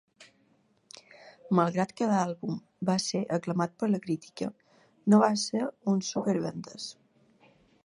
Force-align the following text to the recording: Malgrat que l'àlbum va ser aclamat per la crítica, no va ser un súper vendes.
Malgrat 1.59 1.93
que 2.01 2.07
l'àlbum 2.11 2.55
va 2.89 2.95
ser 3.03 3.21
aclamat 3.37 3.77
per 3.83 3.91
la 3.93 4.01
crítica, 4.07 4.49
no 5.15 5.23
va 5.27 5.31
ser 5.45 5.65
un 5.95 6.05
súper 6.11 6.37
vendes. 6.49 6.91